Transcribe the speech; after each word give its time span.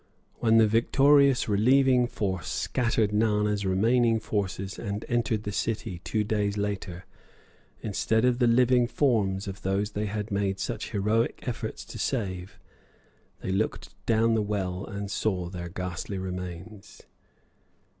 When 0.39 0.57
the 0.57 0.65
victorious 0.65 1.47
relieving 1.47 2.07
force 2.07 2.47
scattered 2.47 3.13
Nana's 3.13 3.67
remaining 3.67 4.19
forces 4.19 4.79
and 4.79 5.05
entered 5.07 5.43
the 5.43 5.51
city, 5.51 5.99
two 6.03 6.23
days 6.23 6.57
later, 6.57 7.05
instead 7.83 8.25
of 8.25 8.39
the 8.39 8.47
living 8.47 8.87
forms 8.87 9.47
of 9.47 9.61
those 9.61 9.91
they 9.91 10.07
had 10.07 10.31
made 10.31 10.59
such 10.59 10.89
heroic 10.89 11.43
efforts 11.47 11.85
to 11.85 11.99
save, 11.99 12.57
they 13.41 13.51
looked 13.51 13.93
down 14.07 14.33
the 14.33 14.41
well 14.41 14.85
and 14.87 15.11
saw 15.11 15.49
their 15.49 15.69
ghastly 15.69 16.17
remains. 16.17 17.03